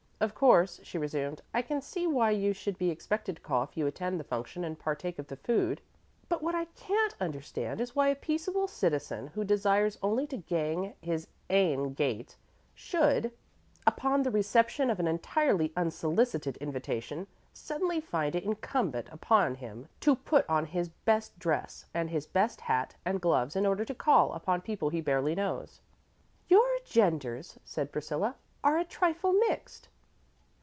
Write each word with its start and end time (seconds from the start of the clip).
"Of 0.23 0.35
course," 0.35 0.79
she 0.83 0.99
resumed, 0.99 1.41
"I 1.51 1.63
can 1.63 1.81
see 1.81 2.05
why 2.05 2.29
you 2.29 2.53
should 2.53 2.77
be 2.77 2.91
expected 2.91 3.37
to 3.37 3.41
call 3.41 3.63
if 3.63 3.75
you 3.75 3.87
attend 3.87 4.19
the 4.19 4.23
function 4.23 4.63
and 4.63 4.77
partake 4.77 5.17
of 5.17 5.25
the 5.25 5.35
food; 5.35 5.81
but 6.29 6.43
what 6.43 6.53
I 6.53 6.65
can't 6.65 7.15
understand 7.19 7.81
is 7.81 7.95
why 7.95 8.09
a 8.09 8.15
peaceable 8.15 8.67
citizen 8.67 9.29
who 9.29 9.43
desires 9.43 9.97
only 10.03 10.27
to 10.27 10.37
gang 10.37 10.93
his 11.01 11.27
ain 11.49 11.95
gait 11.95 12.35
should, 12.75 13.31
upon 13.87 14.21
the 14.21 14.29
reception 14.29 14.91
of 14.91 14.99
an 14.99 15.07
entirely 15.07 15.73
unsolicited 15.75 16.55
invitation, 16.57 17.25
suddenly 17.51 17.99
find 17.99 18.35
it 18.35 18.43
incumbent 18.43 19.09
upon 19.11 19.55
him 19.55 19.87
to 20.01 20.15
put 20.15 20.47
on 20.47 20.65
his 20.67 20.89
best 20.89 21.39
dress 21.39 21.85
and 21.95 22.11
his 22.11 22.27
best 22.27 22.61
hat 22.61 22.93
and 23.05 23.21
gloves 23.21 23.55
in 23.55 23.65
order 23.65 23.83
to 23.83 23.95
call 23.95 24.33
upon 24.33 24.61
people 24.61 24.89
he 24.91 25.01
barely 25.01 25.33
knows." 25.33 25.81
"Your 26.47 26.69
genders," 26.85 27.57
said 27.65 27.91
Priscilla, 27.91 28.35
"are 28.63 28.77
a 28.77 28.85
trifle 28.85 29.33
mixed." 29.33 29.87